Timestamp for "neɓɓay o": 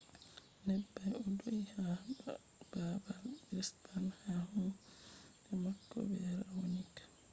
0.65-1.23